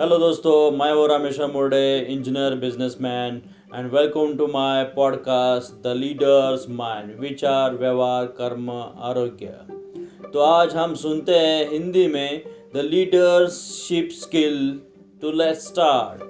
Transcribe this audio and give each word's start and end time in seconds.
Hello 0.00 0.16
दोस्तों, 0.18 0.70
मैं 0.70 0.92
वो 0.92 1.06
Rameshwar 1.06 1.46
Mode 1.46 2.06
engineer 2.10 2.54
businessman 2.54 3.36
and 3.74 3.92
welcome 3.92 4.34
to 4.36 4.46
my 4.46 4.82
podcast 4.96 5.82
the 5.84 5.92
leaders 5.96 6.66
mind 6.70 7.20
विचार, 7.20 7.74
व्यवहार, 7.74 8.24
कर्म, 8.24 8.70
आरोग्य। 9.00 9.46
तो 10.32 10.40
आज 10.40 10.74
हम 10.76 10.94
सुनते 10.94 11.32
हैं 11.32 11.70
हिंदी 11.70 12.06
में 12.06 12.42
the 12.74 12.82
leadership 12.84 14.08
skill 14.12 14.58
to 15.22 15.32
let 15.32 15.54
start 15.54 16.20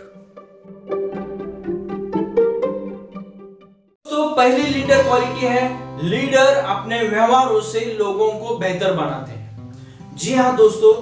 तो 4.07 4.29
पहली 4.35 4.63
लीडर 4.63 5.03
क्वालिटी 5.03 5.47
है? 5.47 5.67
लीडर 6.09 6.55
अपने 6.69 7.03
व्यवहारों 7.09 7.61
से 7.61 7.85
लोगों 7.99 8.33
को 8.33 8.57
बेहतर 8.59 8.93
बनाते 8.93 9.33
हैं। 9.33 10.17
जी 10.17 10.35
हाँ 10.35 10.57
दोस्तों 10.57 10.95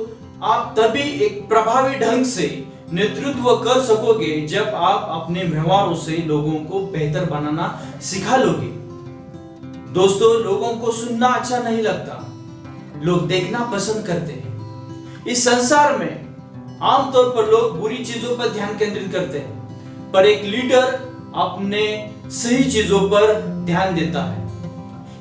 आप 0.45 0.75
तभी 0.79 1.03
एक 1.25 1.49
प्रभावी 1.49 1.95
ढंग 1.99 2.25
से 2.25 2.47
नेतृत्व 2.93 3.45
कर 3.57 3.81
सकोगे 3.81 4.47
जब 4.47 4.71
आप 4.75 5.07
अपने 5.11 5.43
व्यवहारों 5.43 5.95
से 5.95 6.17
लोगों 6.17 6.55
को 6.65 6.81
बेहतर 6.87 7.25
बनाना 7.25 7.69
सिखा 8.03 8.37
लोगे। 8.37 8.67
दोस्तों, 9.93 10.33
लोगों 10.43 10.75
को 10.77 10.93
सुनना 10.93 11.27
अच्छा 11.27 11.59
नहीं 11.59 11.83
लगता। 11.83 12.21
लोग 13.03 13.27
देखना 13.27 13.59
पसंद 13.65 14.07
करते 14.07 14.33
हैं। 14.33 15.25
इस 15.27 15.45
संसार 15.45 15.97
में 15.99 16.35
आमतौर 16.83 17.29
पर 17.29 17.51
लोग 17.51 17.79
बुरी 17.81 18.05
चीज़ों 18.05 18.37
पर 18.37 18.49
ध्यान 18.49 18.77
केंद्रित 18.79 19.13
करते 19.13 19.39
हैं, 19.39 20.13
पर 20.13 20.27
एक 20.27 20.45
लीडर 20.45 20.85
अपने 21.37 22.13
सही 22.33 22.65
चीज़ों 22.73 23.01
पर 23.11 23.33
ध्यान 23.67 23.95
देता 23.95 24.25
है। 24.25 24.43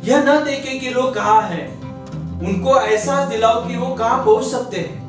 यह 0.03 0.23
न 0.23 0.43
देखे 0.45 0.79
कि 0.79 0.89
लोग 0.89 1.13
कहा 1.15 1.39
है। 1.41 1.67
उनको 2.43 2.79
एहसास 2.81 3.27
दिलाओ 3.29 3.67
कि 3.67 3.77
वो 3.77 3.93
कहा 3.95 4.23
पहुँच 4.23 4.45
सकते 4.45 4.77
हैं। 4.77 5.02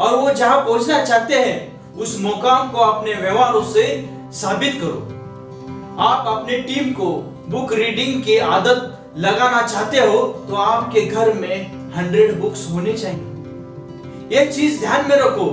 और 0.00 0.16
वो 0.16 0.30
जहाँ 0.30 0.60
पहुँचना 0.60 1.04
चाहते 1.04 1.34
हैं, 1.34 1.96
उस 1.96 2.18
मुकाम 2.20 2.70
को 2.70 2.78
अपने 2.78 3.14
व्यवहारों 3.14 3.62
से 3.64 3.84
साबित 4.32 4.78
करो। 4.80 5.96
आप 6.00 6.26
अपने 6.28 6.58
टीम 6.58 6.92
को 6.92 7.10
बुक 7.48 7.72
रीडिंग 7.72 8.22
की 8.22 8.36
आदत 8.38 8.96
लगाना 9.18 9.62
चाहते 9.62 9.98
हो 9.98 10.18
तो 10.48 10.54
आपके 10.56 11.00
घर 11.02 11.32
में 11.32 11.92
हंड्रेड 11.92 12.40
बुक्स 12.40 12.66
होने 12.70 12.92
चाहिए। 12.92 14.40
एक 14.40 14.52
चीज़ 14.52 14.78
ध्यान 14.80 15.08
में 15.08 15.16
रखो, 15.16 15.46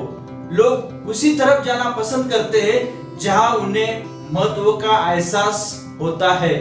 लोग 0.53 1.09
उसी 1.09 1.33
तरफ़ 1.35 1.63
जाना 1.66 1.89
पसंद 1.89 2.31
करते 2.31 2.61
हैं, 2.61 3.17
जहाँ 3.19 3.55
उन्हें 3.55 4.03
महत्व 4.33 4.72
का 4.77 4.97
एहसास 5.13 5.59
होता 6.02 6.33
है। 6.35 6.55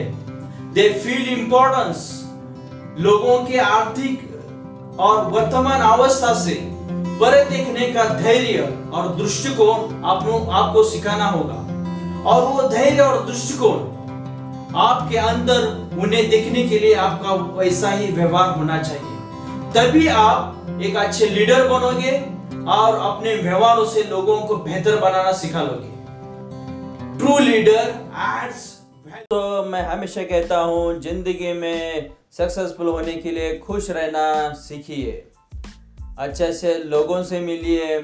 दे 0.75 0.89
फील 0.95 1.29
इंपॉर्टेंस 1.31 1.99
लोगों 3.01 3.39
के 3.45 3.59
आर्थिक 3.59 4.97
और 5.01 5.25
वर्तमान 5.31 5.81
अवस्था 5.83 6.33
से 6.41 6.55
परे 7.21 7.45
देखने 7.47 7.87
का 7.93 8.05
धैर्य 8.15 8.63
और 8.93 9.15
दृष्टिकोण 9.17 10.05
आपको 10.05 10.39
आपको 10.53 10.83
सिखाना 10.85 11.27
होगा। 11.27 11.55
और 12.31 12.45
वो 12.45 12.69
धैर्य 12.69 13.01
और 13.01 13.25
दृष्टिकोण 13.27 14.77
आपके 14.79 15.17
अंदर 15.19 15.67
उन्हें 15.99 16.29
देखने 16.31 16.63
के 16.63 16.79
लिए 16.79 16.95
आपका 17.01 17.35
वैसा 17.59 17.91
ही 17.91 18.07
व्यवहार 18.13 18.57
होना 18.59 18.83
चाहिए। 18.83 19.15
तभी 19.75 20.07
आप 20.17 20.81
एक 20.83 20.97
अच्छे 20.97 21.27
लीडर 21.29 21.69
बनोगे 21.69 22.13
और 22.71 22.99
अपने 23.05 23.35
व्यवहारों 23.37 23.85
से 23.87 24.03
लोगों 24.05 24.41
को 24.41 24.57
बेहतर 24.65 24.97
बनाना 25.01 25.33
सिखा 25.35 25.63
लोगे। 25.63 25.95
ट्रू 27.19 27.39
लीडर 27.39 27.95
एड्स 28.25 28.65
तो 29.31 29.63
मैं 29.65 29.83
हमेशा 29.85 30.23
कहता 30.25 30.59
हूँ, 30.59 31.01
ज़िंदगी 31.01 31.53
में 31.53 32.11
सक्सेसफुल 32.33 32.89
होने 32.89 33.13
के 33.15 33.31
लिए 33.31 33.57
खुश 33.59 33.91
रहना 33.91 34.53
सीखिए। 34.59 35.13
अच्छे 36.19 36.45
अच्छे, 36.45 36.79
लोगों 36.79 37.23
से 37.23 37.41
मिलिए। 37.41 37.97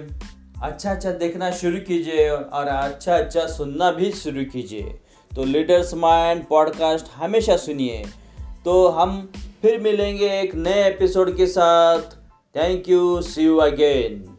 अच्छा 0.62 0.90
अच्छा 0.90 1.10
देखना 1.10 1.50
शुरू 1.50 1.78
कीजिए 1.78 2.28
और 2.30 2.66
अच्छा 2.66 3.16
अच्छा 3.16 3.46
सुनना 3.46 3.90
भी 3.90 4.12
शुरू 4.12 4.44
कीजिए। 4.44 5.00
तो 5.36 5.44
लीडर्स 5.44 5.94
माइंड 5.94 6.46
पॉडकास्ट 6.46 7.06
हमेशा 7.14 7.56
सुनिए। 7.56 8.04
तो 8.64 8.88
हम 8.88 9.32
फिर 9.62 9.80
मिलेंगे 9.80 10.40
एक 10.40 10.54
नए 10.54 10.88
एपिसोड 10.88 11.36
के 11.36 11.46
साथ। 11.46 12.02
Thank 12.56 12.88
you 12.88 13.22
see 13.22 13.44
you 13.44 13.56
again 13.56 14.31